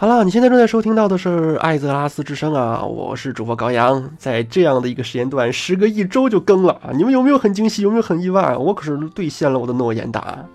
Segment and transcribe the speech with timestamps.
[0.00, 7.82] 好了，你现在正在收听到的是艾泽拉斯之声啊，我是主播高阳，在这样的一个时间段，时隔一周就更了啊，你们有没有很惊喜？
[7.82, 8.56] 有没有很意外？
[8.56, 10.48] 我可是兑现了我的诺言的。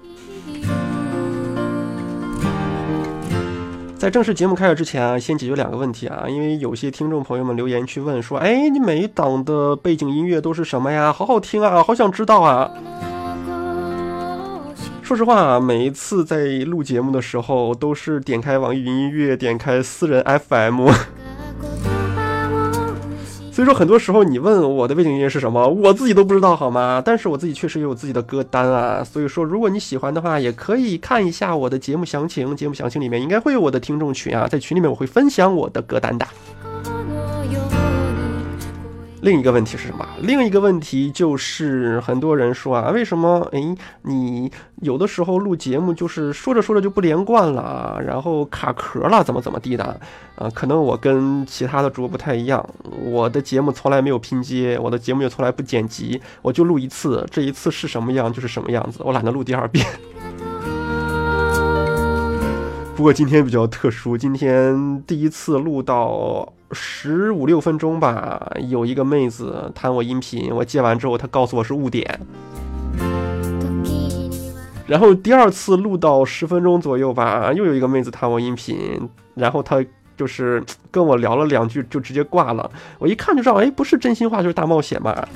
[3.95, 11.13] 在正式节目开始之前啊，先解决两个问题啊，因为有些听众朋友们留言去问说，哎，你每一档的背景音乐都是什么呀？
[11.13, 12.67] 好好听啊，好想知道啊。
[15.05, 20.81] 说实话，每一次在录节目的时候，都是点开网易云音乐，点开私人 FM。
[23.53, 27.03] 所以说，很多时候你问我的背景音乐是什么，我自己都不知道，好吗？
[27.05, 29.03] 但是我自己确实也有自己的歌单啊。
[29.03, 32.55] 所以说，如果你喜欢的话，也可以看一下我的节目详情。
[32.55, 36.25] 节目详情里面应该会有我的听众群啊，在群里面我会分享我的歌单的。
[39.25, 40.07] 另一个问题是什么？
[40.21, 49.83] 另一个问题就是很多人说啊，为什么诶，你有的时候录节目就是说着说着就不连贯了，然后卡壳了，怎么怎么地的？
[50.35, 52.63] 啊，可能我跟其他的主播不太一样，
[53.01, 59.83] 我的节目从来没有拼接，我的节目也从来不剪辑，我就录一次，这一次是什么样就是什么样子，我懒得录第二遍。
[62.95, 66.53] 不过今天比较特殊，今天第一次录到。
[66.71, 72.19] 十五六分钟吧，有一个妹子弹我音频，我接完之后，她告诉我是误点。
[74.87, 79.83] 然后第二次录到十分钟左右吧，又有一个妹子弹我音频，然后她
[80.15, 82.69] 就是跟我聊了两句，就直接挂了。
[82.99, 85.27] 我一看就知道，哎，不是真心话就是大冒险嘛。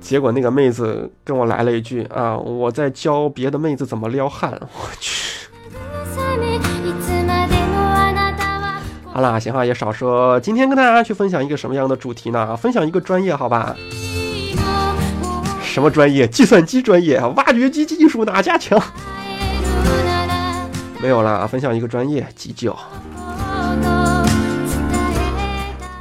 [0.00, 5.48] 结果那个妹子跟我来了一句啊，我在教别的妹子怎么撩汉，我去。
[9.14, 12.56] 好啦，闲话也少说，今天跟大家去分享一个什么样的主题呢？
[12.56, 13.76] 分享一个专业，好吧？
[15.62, 16.26] 什么专业？
[16.26, 18.76] 计算机专业，挖掘机技术哪家强？
[21.00, 22.76] 没有啦，分享一个专业，急救。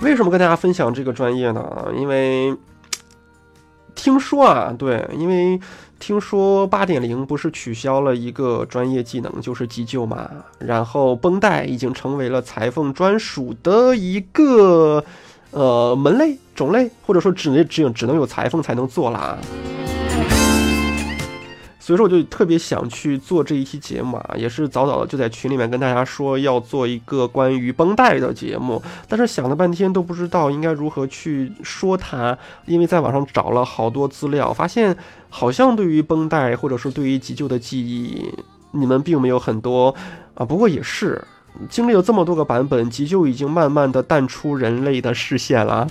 [0.01, 1.63] 为什么跟大家分享这个专业呢？
[1.95, 2.51] 因为
[3.93, 5.59] 听说啊，对，因为。
[6.05, 10.29] 听说八点零不是取消了一个专业技能，就是急救嘛。
[10.59, 15.01] 然后绷带已经成为了裁缝专属的一个
[15.51, 19.37] 呃门类种类，或者说只能只有只能有裁缝才能做啦。
[21.83, 34.95] 所以说我就特别想去做这一期节目啊，也是早早的就在群里面跟大家说要做一个关于绷带的节目，但是想了半天都不知道应该如何去说它，因为在网上找了好多资料，发现
[35.27, 38.33] 好像对于绷带或者说对于急救的记忆，
[38.71, 39.93] 你们并没有很多
[40.35, 40.45] 啊。
[40.45, 41.21] 不过也是
[41.69, 45.85] 经历了这么多个版本，急救已经慢慢的淡出人类的视线了。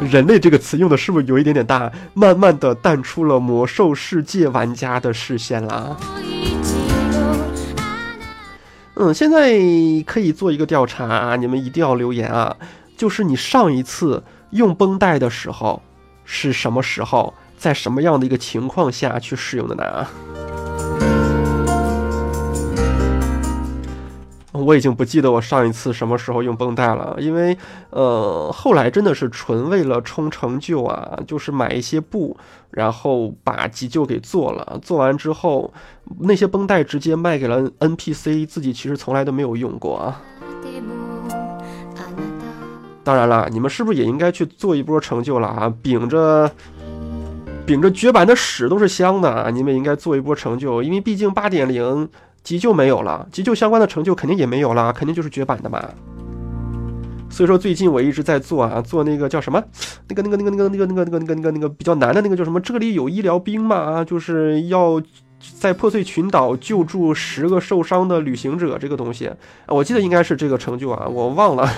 [0.00, 1.90] 人类这个词用的是不是有一点点大？
[2.14, 5.96] 慢慢的淡出了魔兽世界玩家的视线啦。
[8.94, 9.58] 嗯，现在
[10.06, 12.56] 可以做一个调查啊，你们一定要留言啊！
[12.96, 15.82] 就是你上一次用绷带的时候
[16.24, 20.06] 是什么时候，在什么样的一个情况下去使用的呢？
[24.64, 27.56] 我已经不记得我上一次什么时候用绷带了，因为，
[27.90, 32.36] 呃，后来真的是纯为了冲成就啊，就是买一些布，
[32.70, 34.78] 然后把急救给做了。
[34.82, 35.72] 做完之后，
[36.20, 40.20] 那些绷带直接卖给了 NPC，自己其实从来都没有用过啊。
[43.02, 45.72] 当然了，你们是不是也应该去做一波成就了啊？
[45.82, 46.50] 秉着，
[47.64, 49.50] 秉着绝版的屎都是香的啊！
[49.50, 52.08] 你们应该做一波成就，因为毕竟八点零。
[52.42, 55.88] 急救没有了，急救相关的成就肯定也没有了，肯定就是绝版的嘛。
[57.28, 59.62] 所以说最近我一直在做啊，做那个叫什么，
[60.08, 62.60] 那个那个那个那个那个那个那个那个那个那个比较难的那个叫什么？
[62.60, 63.76] 这里有医疗兵嘛？
[63.76, 65.00] 啊，就是要
[65.58, 69.30] 在破碎群岛救助十个受伤的旅行者这个东西，
[69.68, 71.68] 我记得应该是这个成就啊，我忘了。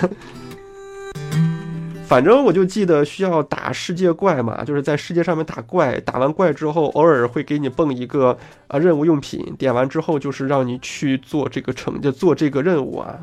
[2.13, 8.37] 反正我就记得需要打世界怪嘛，就是在世界上面打怪，打完怪之后，偶尔会给你蹦一个
[8.67, 13.17] 啊任务用品，点完之后就是让你去做这个成就，做这个任务啊。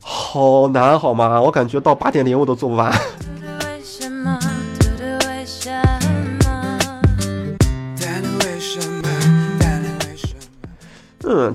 [0.00, 1.40] 好难好吗？
[1.40, 2.92] 我感觉到八点零我都做不完。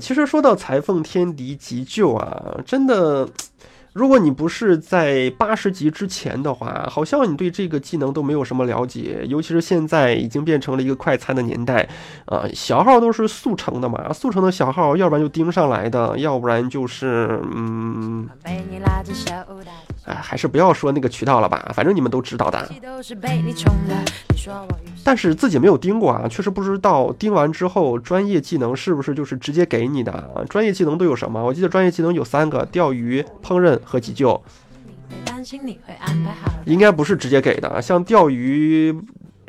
[0.00, 3.28] 其实说到裁缝天敌急救啊，真的，
[3.98, 9.24] 如果你不是在八十级之前的话，好像你对这个技能都没有什么了解。
[9.26, 11.88] 尤其是现在已经变成了一个快餐的年代，
[12.26, 18.28] 啊，小号都是速成的嘛，速成的小号，要不然就盯上来的，要不然就是嗯，
[20.04, 22.70] 哎，还是不要说那个渠道了吧，反正你们都知道的。
[25.02, 30.46] 但是自己没有盯过啊，确实不知道盯完之后专业技能是不是就是直接给你的。
[30.48, 31.42] 专业技能都有什么？
[31.42, 34.40] 我记得专业技能有三个：钓鱼、烹饪和急救。
[36.66, 38.94] 应该不是直接给的，像钓鱼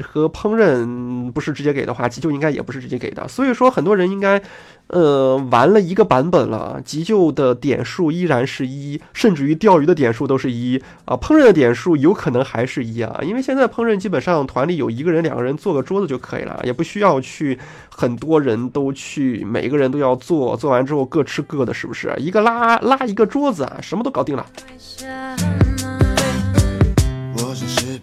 [0.02, 3.28] 和烹饪不是直接给的话，急救应该也不是直接给的。
[3.28, 4.42] 所以说，很多人应该。
[4.90, 17.58] 呃，玩了一个版本了，急救的点数依然是一，甚至于钓鱼的点数都是一啊，烹饪的点数有可能还是一啊，因为现在烹饪基本上团里有一个人、两个人做个桌子就可以了，也不需要去
[17.90, 22.14] 很多人都去，每个人都要做，做完之后各吃各的，是不是？
[22.18, 24.46] 一个拉拉一个桌子啊，什么都搞定了。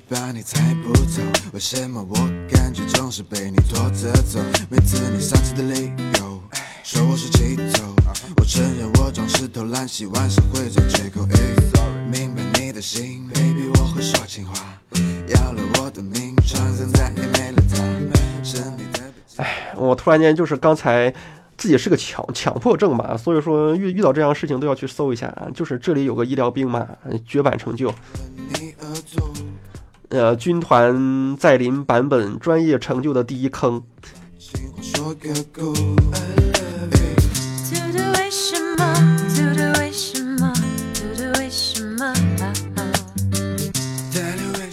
[0.09, 1.21] 把你踩不走，
[1.53, 2.15] 为什么我
[2.49, 4.39] 感觉总是被你拖着走？
[4.71, 5.91] 每次你生气的理
[6.21, 6.41] 由
[6.89, 7.97] 说我是气头，
[8.37, 11.27] 我承认我装石头，烂洗完是会找借口。
[12.09, 14.55] 明白你的心，baby 我会说情话。
[15.27, 17.77] 要了我的命，床上再也没了他。
[18.45, 19.03] 是你的。
[19.39, 21.13] 哎，我突然间就是刚才
[21.57, 25.35] 自己是个强强迫症嘛，所以说遇遇到这样事情都要去搜一下。
[25.53, 26.87] 就是这里有个医疗兵嘛，
[27.27, 27.93] 绝版成就。
[30.11, 33.83] 呃，军团在临版本专业成就的第一坑。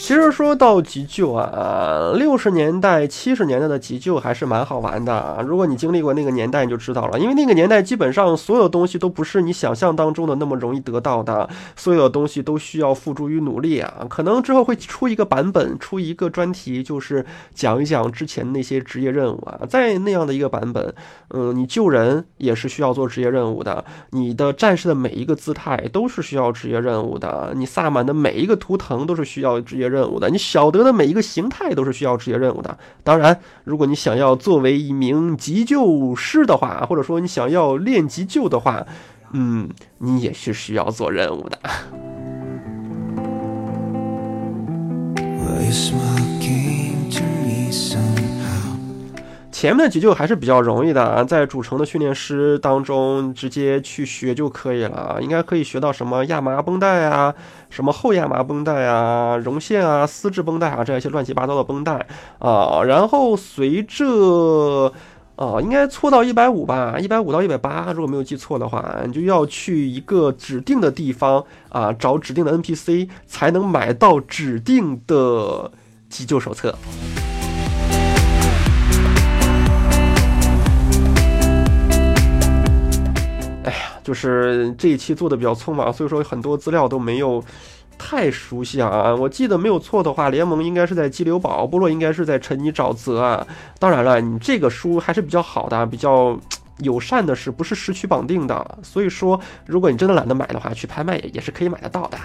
[0.03, 5.41] 其实说到急救啊，六十年代、七十年代的急救还是蛮好玩的。
[5.47, 7.17] 如果你经历过那个年代，你就知道了。
[7.17, 14.05] 因为那个年代基本上所有东西都不是你想象当中的那么容易得到的，所有东西都需要付诸于努力啊。
[14.09, 19.61] 可能之后会出一个版本，出一个专题，就是讲一讲之前那些职业任务啊。
[19.69, 20.93] 在那样的一个版本，
[21.29, 29.92] 嗯，你救人也是需要做职业任务的，你的战士的每一个姿态都是需要职业任务的，你萨满的每一个图腾都是需要职业。
[29.93, 32.77] 任务的，你晓得的每一个形态都是需要职业任务的。
[33.03, 38.85] 当然，如果你想要作为一名急救师的话，或者说你想要练急救的话，
[39.31, 39.69] 嗯，
[39.99, 41.59] 你也是需要做任务的。
[49.63, 57.33] 前面的急救还是比较容易的啊，在主城的训练师当中直接去学就可以了，应该可以学到什么亚麻绷带啊，
[57.69, 62.05] 什么后亚麻绷带啊，绒线啊，丝质绷带啊，这样一些乱七八糟的绷带
[62.39, 62.83] 啊。
[62.83, 64.91] 然后随着
[65.37, 75.71] 啊，应该搓到一百五吧，一百五到一百八，如果没有记错的话，你就要去一个指定的地方啊，找指定的 NPC 才能买到指定的
[76.09, 76.75] 急救手册。
[84.03, 87.43] 就是这一期做的比较匆忙，所以说很多资料都没有
[87.97, 89.15] 太熟悉啊。
[89.15, 93.47] 我记得没有错的话，联盟应该是在激流堡，部落应该是在沉泥沼泽啊。
[93.79, 96.37] 当然了，你这个书还是比较好的，比较
[96.79, 98.77] 友善的，是不是时区绑定的？
[98.83, 102.17] 所以说，如果你真的懒得买的话，去拍卖也也是可以买得到的。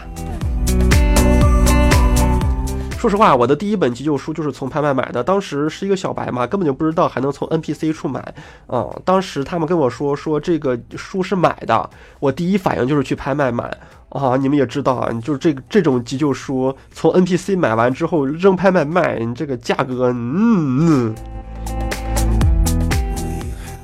[2.98, 5.22] 说实话，我的第一本急救书就是从拍卖买的。
[5.22, 8.20] 当时是一个小白嘛，根本就不知道还能从 NPC 处买。
[8.66, 11.88] 啊，当时他们跟我说说这个书是买的，
[12.18, 13.72] 我第一反应就是去拍卖买。
[14.08, 21.14] 啊，你们也知道啊，就是这这种急救书从 NPC 买完之后扔拍卖卖，你这个价格，嗯。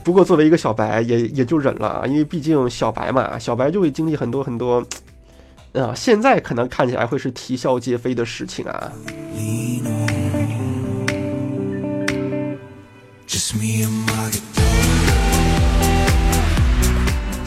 [0.02, 4.84] 不过作为一个小白，也也就忍了，因为毕竟小白嘛，小白就会经历很多很多。
[5.74, 8.92] 啊，现在可能看起来会是啼笑皆非的事情啊。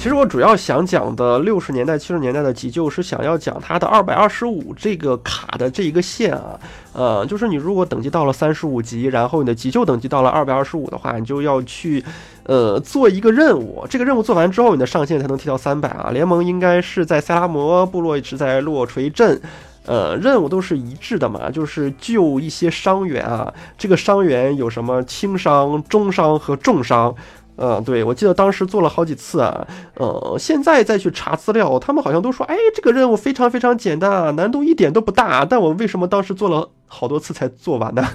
[0.07, 6.57] 其实我主要想讲的六十年代、七十年代的急救，是想要讲它的二百二十五这个卡的这一个线啊，
[6.93, 12.01] 呃，就是你如果等级到了三十五级，然后你的急救等级到了二百二十五的话，你就要去，
[12.43, 13.85] 呃，做一个任务。
[13.89, 16.11] 这个任务做完之后，你的上限才能提到三百啊。
[16.11, 19.41] 联盟应该是在塞拉摩部落，是在落锤镇，
[19.85, 23.53] 呃，任务都是一致的嘛，就是救一些伤员啊。
[23.77, 27.13] 这个伤员有什么轻伤、中伤和重伤。
[27.57, 35.43] 嗯，对，我记得当时做了好几次啊，呃，现在再去查资料，他们好像都说，哎，这个任务非常非常简单啊，难度一点都不大。
[35.43, 38.07] 但我为什么当时做了好多次才做完呢？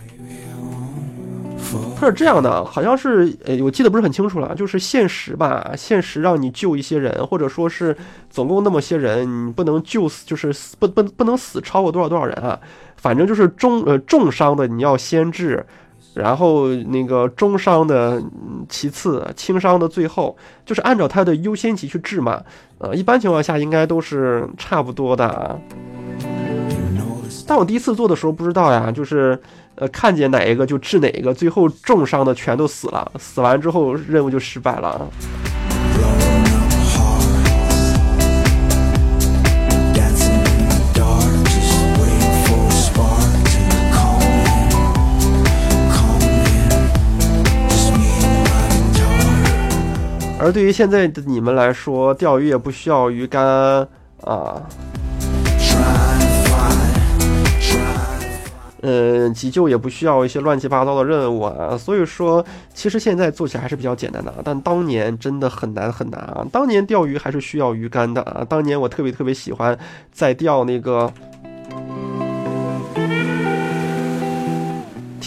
[1.99, 7.97] 它是这样的，好像是，呃，我记得不是很清楚了，就是限时吧，限时让你救一些人，或者说是
[8.29, 12.59] 总共那么些人，你不能救死，就是死不不不能死超过多少多少人啊，
[12.97, 15.65] 反正就是重呃重伤的你要先治，
[16.15, 18.23] 然后那个中伤的
[18.69, 22.43] 其次，轻伤的最后，就是按照他的优先级去治嘛，
[22.79, 25.59] 呃，一般情况下应该都是差不多的。
[27.47, 29.39] 但我第一次做的时候不知道呀，就是。
[29.75, 33.11] 呃，看见哪一个就治哪一个，最后重伤的全都死了。
[33.19, 35.09] 死完之后，任务就失败了。
[50.43, 53.47] 而对于现在的你们来说，钓鱼也不需要鱼竿
[54.23, 54.61] 啊。
[58.81, 62.45] 嗯，急救也不需要一些乱七八糟的任务啊，所以说
[62.75, 66.45] 其实现在做起来还是比较简单的，但当年真的很难很难啊。
[66.51, 69.79] 当年钓鱼还是需要鱼竿的啊，当年我特别特别喜欢
[70.11, 71.09] 在钓那个。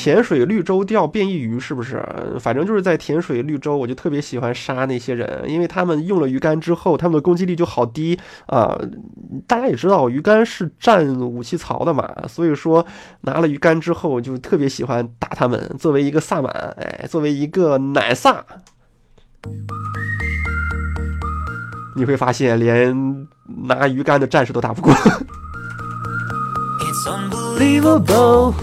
[0.06, 2.00] 甜水绿洲钓变异鱼是不是？
[2.40, 8.80] 反正就是在甜水绿洲，我就特别喜欢杀那些人，因为他们用了鱼竿之后，他们的攻击力就好低啊。
[9.48, 12.86] 大家也知道，鱼竿是占武器槽的嘛，所以说
[13.22, 15.76] 拿了鱼竿之后，就特别喜欢打他们。
[15.80, 18.46] 作为一个萨满，哎，作为一个奶萨，
[21.98, 23.28] 你会发现连
[23.64, 24.94] 拿鱼竿的战士都打不过。
[26.84, 28.54] It's unbelievable.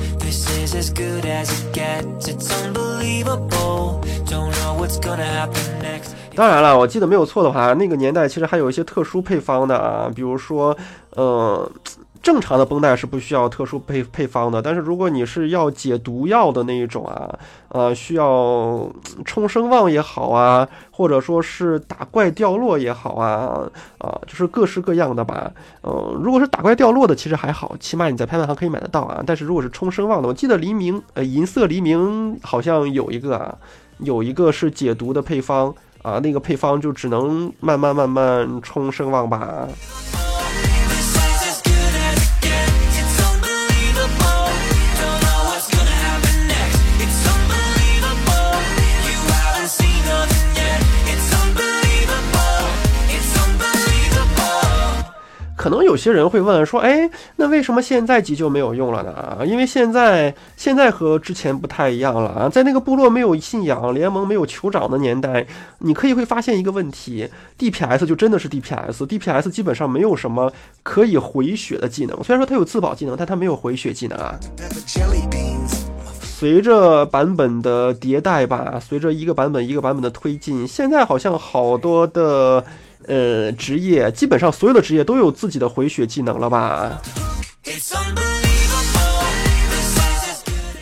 [6.35, 10.77] 当然了，我记得没有错的话，那个年代其实还有一些特殊配方的啊，比如说，
[11.17, 11.71] 嗯。
[12.23, 17.37] 正常的绷带是不需要特殊配配方的，但是如果你是要解毒药的那一种啊，
[17.69, 18.89] 呃，需要
[19.25, 23.61] 冲声望也好啊，或者说是打怪掉落也好啊，
[23.99, 25.51] 啊，就是各式各样的吧。
[25.83, 29.21] 嗯，如果是打怪掉落的，其实还好，起码你在拍卖行可以买得到啊。
[29.27, 33.59] 但是如果是冲声望的，我记得黎明，呃，银色黎明好像有一个啊，
[33.99, 39.67] 有一个是解毒的配方啊，那个配方就只能慢慢慢慢冲声望吧。
[55.63, 59.47] 可能有些人会问说，哎，那为什么现在急救没有用了呢？
[59.47, 65.47] 因为现在现在和之前不太一样了啊，在那个部落没有信仰、联盟没有酋长的年代，
[65.79, 70.53] 你可以会发现一个问题：DPS 就真的是 DPS，DPS 基本上没有什么
[70.83, 72.25] 可以回血的技能。
[72.25, 74.35] 虽然说它有自保技能，但它没有回血技能啊。
[76.21, 82.65] 随着版本的迭代吧，随着一个版本一个版本的推进，现在好像好多的。
[83.07, 87.01] 呃，职业基本上所有的职业都有自己的回血技能了吧？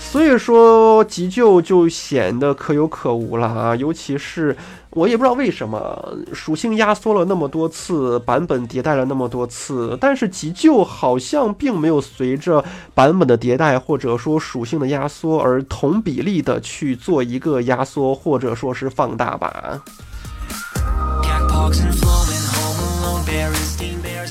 [0.00, 3.76] 所以说急救就显得可有可无了啊！
[3.76, 4.56] 尤其是
[4.90, 19.80] 我也不知道为什么属性压缩了那么多次，版本迭代了那么多次，但是急救好像并没有随着版本的迭代或者说属性的压缩而同比例的去做一个压缩或者说是放大吧。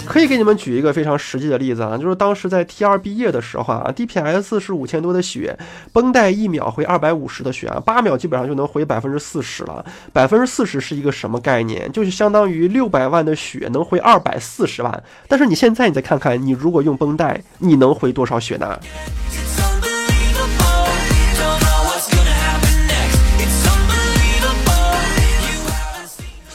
[0.06, 5.56] 可以给你们举一个非常实际的例子啊，就是当时在 T 二毕业的时候啊，DPS 是五千多的血，
[5.94, 9.86] 绷带一秒回二百五十的血啊，八秒基本上就能回百分之四十了。
[10.12, 11.92] 百分之四十是一个什么概念？
[11.92, 15.04] 就是相当于六百万的血能回二百四十万。
[15.28, 18.80] 但是你现在你再看看，你如果用绷带，你能回多少血呢？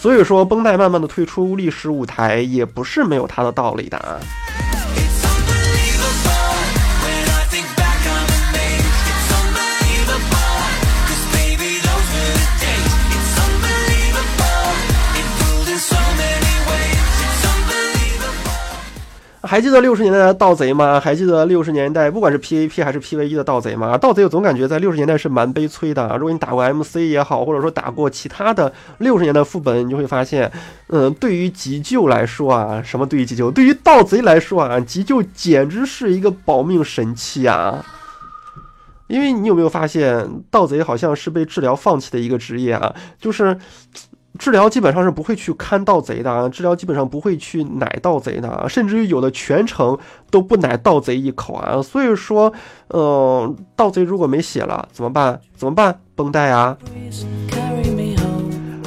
[0.05, 4.21] 所以说，绷带慢慢的退出历史舞台，也不是没有它的道理的啊。
[19.55, 20.99] 还记得六十年代的盗贼吗？
[20.99, 23.97] 还记得六十年代不管是 PVP 还是 PVE 的盗贼吗？
[23.97, 26.17] 盗贼我总感觉在六十年代是蛮悲催的。
[26.19, 30.51] 如果你打过 MC 也好，或者说打过其他的六十年代副本，你就会发现，
[30.89, 33.49] 嗯，对于急救来说啊，什么对于急救？
[33.49, 37.87] 对于盗贼来说啊，急救简直是一个保命神器啊！
[39.07, 42.93] 因为你有没有发现，盗贼好像是被治疗放弃的一个职业啊？
[43.21, 43.57] 就是。
[44.39, 49.97] 治疗基本上是不会去看盗贼的啊，治疗基本上不会去奶盗贼的，甚至于有的全程
[50.31, 51.81] 都不奶盗贼一口啊。
[51.81, 52.53] 所以说，
[52.89, 55.41] 嗯，盗贼如果没血了怎么办？
[55.57, 56.01] 怎么办？
[56.17, 56.77] 绷带啊。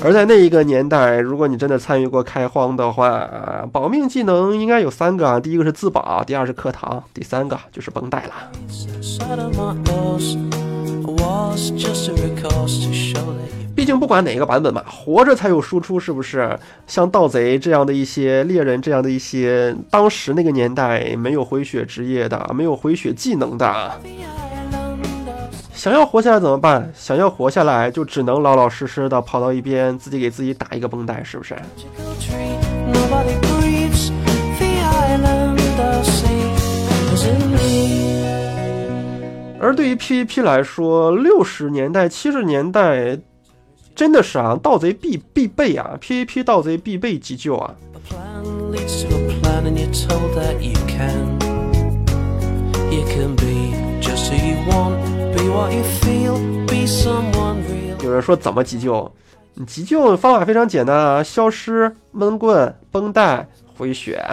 [0.04, 3.28] 而在那一个年代，如果你真的参与过开荒的话，
[3.72, 5.40] 保命技能应该有三个啊。
[5.40, 8.34] 第一个是自保，第二是课堂，第三个就是绷带了。
[13.88, 16.60] 毕竟不管哪个版本嘛，活着才有输出，是不是？
[16.88, 23.92] 像盗贼这样的一些猎人，这样的一些当时那个年代没有回血职业的，没有回血技能的。
[25.74, 26.92] 想要活下来怎么办？
[26.94, 31.56] 想要活下来，就只能老老实实的跑到一边，自己给自己打一个绷带，是不是？
[39.60, 43.18] 而对于 PVP 来说，六十年代、七十年代，
[43.98, 47.74] 真的是啊，盗贼必必备啊，PVP 盗贼必备急救啊。
[58.04, 59.12] 有人说怎么急救？
[59.56, 64.24] 你急救方法非常简单啊，消失、闷棍、绷带、回血。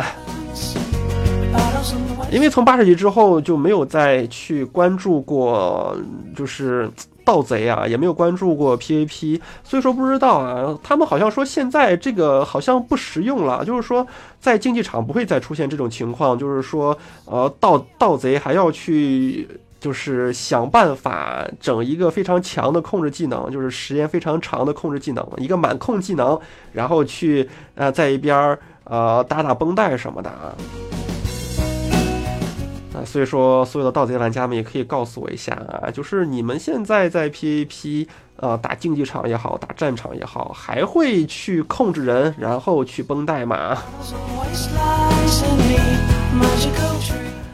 [2.30, 5.96] 因为从八十级之后就没有再去关注过，
[6.36, 6.90] 就是
[7.24, 10.78] 盗贼啊，也没有关注过 PVP，所以说不知道啊。
[10.82, 14.06] 他们好像说现在这个好像不实用了，就是说
[14.40, 19.48] 在竞技场不会再出现这种情况，就是说呃盗盗贼还要去。
[19.80, 26.40] 就是想办法整一个非常强的控制技能，就是时间非常长的控制技能，一个满控技能，
[26.72, 30.56] 然后去呃在一边儿呃打打绷带什么的啊。
[33.04, 38.06] 所以说所有的盗贼玩家们也可以告诉我一下啊，就是你们现在在 PVP
[38.36, 43.78] 呃打竞技场也好，打战场也好，还会去控制人，然后去绷带吗？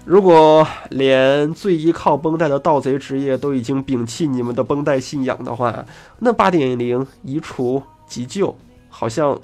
[0.05, 5.85] 如果连最依靠绷带的盗贼职业都已经摒弃你们的绷带信仰的话，
[6.19, 8.57] 那八点零移除急救，
[8.89, 9.39] 好像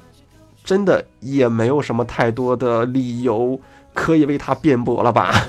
[0.65, 3.61] 真的也没有什么太多的理由
[3.95, 5.47] 可以为他辩驳了吧？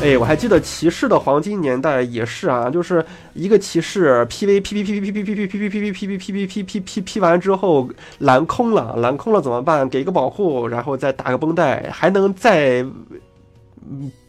[0.00, 6.16] 哎，我还记得骑士的黄金年代也是啊，就是一个骑士 PV P P P P P P P P P P P P P
[6.16, 9.88] P P P P P P 完之后蓝空了，蓝空了怎么办？
[9.88, 12.86] 给个保护，然后再打个绷带，还能再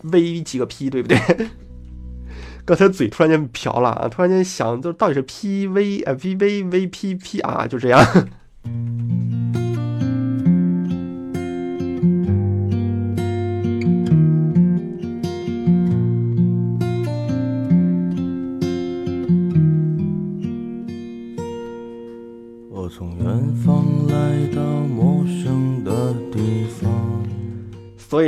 [0.01, 1.19] V 几个 P，对不对？
[2.65, 8.03] 刚才嘴突然间瓢了啊，突然间想，就到底是 P V 啊 V V V P P 啊，就这样。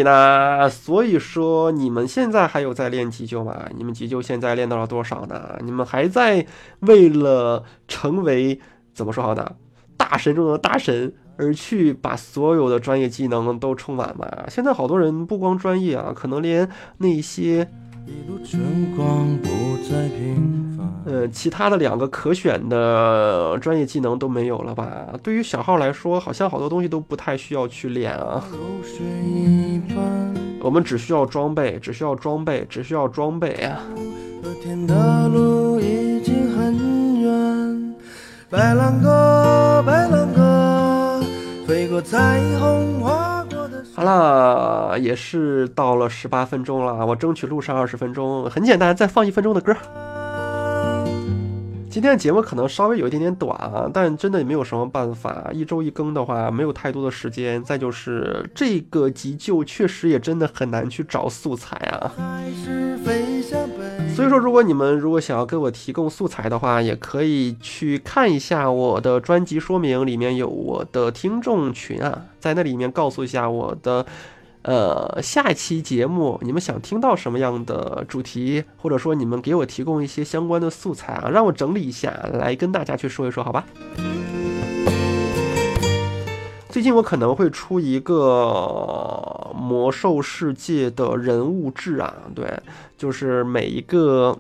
[0.04, 3.68] 那，所以说你们现在还有在练急救吗？
[3.76, 5.58] 你们急救现在练到了多少呢？
[5.62, 6.46] 你们还在
[6.82, 8.60] 为了成为
[8.94, 9.56] 怎么说好呢？
[9.98, 14.28] 大神中的大神而去把所有的专业技能都充满吗？
[14.50, 17.70] 现在好多人不光专业啊，可能连那些。
[18.08, 20.61] 一路春光不再平
[21.06, 25.08] 呃，其他的两个可选的专业技能都没有了吧？
[25.24, 28.44] 对于小号来说，好像好多东西都不太需要去练啊。
[30.62, 33.82] 我们只需要装备，只需要装备，只需要装备啊。
[38.50, 41.20] 白浪哥，白浪哥，
[41.66, 43.44] 飞过彩虹花。
[43.96, 49.76] 好了，也是到了十八分钟了，我争取录上二十分钟，很简单，再放一分钟的歌。
[51.92, 57.62] 今天的节目可能稍微有一点点短啊，但真的也没有什么办法，一周一更的话没有太多的时间。
[57.62, 62.10] 再就是这个急救确实也真的很难去找素材啊。
[64.16, 74.06] 所以说，如果你们如果想要给我提供素材的话，也可以去看一下我的专辑说明，里面有我的听众群啊，在那里面告诉一下我的。
[74.64, 83.66] 呃，下一期节目你们想听到什么样的主题，或者说你们给我提供一些相关的素材啊，让我整理一下来跟大家去说一说，好吧？
[86.70, 92.48] 最近我可能会出一个魔兽世界的人物志啊，对，
[92.96, 94.38] 就是每一个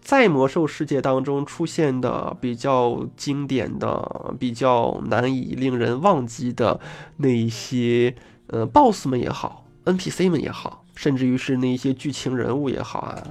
[0.00, 6.80] 在魔兽世界当中出现的比较经典的、比较难以令人忘记的
[7.18, 8.14] 那一些。
[8.48, 13.22] 呃，boss 们也好 NPC 们也好，甚至于是那些剧情人物也好啊。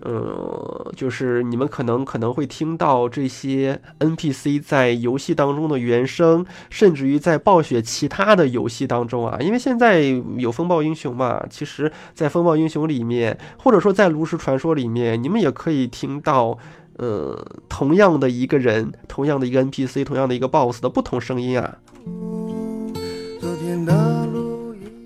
[0.00, 10.00] 呃，就是你们可能可能会听到这些 NPC 在游戏当中的原声，甚至于在暴雪其他的游戏当中啊，因为现在
[10.38, 16.56] 有风暴英雄嘛，其实，在风暴英雄里面，或者说在炉石传说里面，你们也可以听到，
[16.98, 21.78] 呃，同样的一个人，同样的一个 NPC，同样的一个 BOSS 的不同声音啊。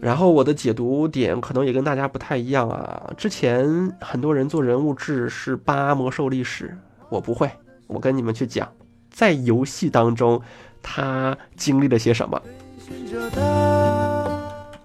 [0.00, 3.12] 然后我的解读点可能也跟大家不太一样啊。
[3.16, 6.76] 之前很多人做人物志是扒魔兽历史，
[7.08, 7.48] 我不会，
[7.86, 8.68] 我跟你们去讲，
[9.10, 10.42] 在游戏当中
[10.82, 12.42] 他经历了些什么。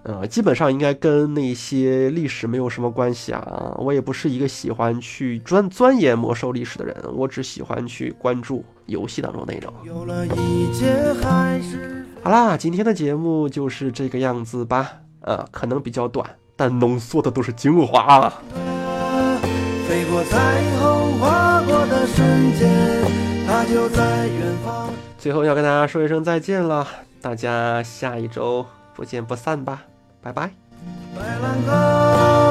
[0.08, 3.74] 呃，基本上应该跟那些历史没有什么关系啊。
[3.76, 9.70] 我也不是一个喜欢去钻钻研魔兽历史的人，我只喜欢去关注游戏当中内容。
[12.22, 14.90] 好啦，今天的节目就是这个样子吧。
[15.20, 18.32] 呃，可能比较短，但浓缩的都是精华。
[19.86, 22.70] 飞过彩虹划过的瞬间，
[23.46, 26.86] 它就在远方最后要跟大家说一声再见了，
[27.20, 29.82] 大家下一周不见不散吧，
[30.28, 30.50] 拜拜。
[31.16, 31.72] 白兰鸽，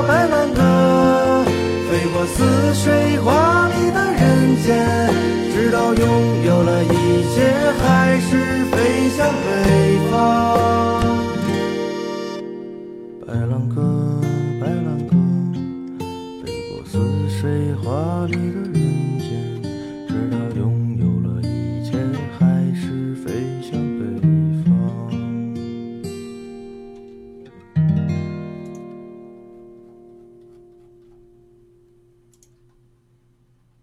[0.08, 1.46] 白兰鸽，
[1.88, 5.14] 飞过似水华丽的人间，
[5.54, 6.88] 直到拥有了一
[7.36, 10.18] 切，还是飞向北方。
[13.28, 13.76] 白兰鸽，
[14.60, 15.14] 白兰鸽，
[16.44, 16.98] 飞过似
[17.30, 18.77] 水华丽的人。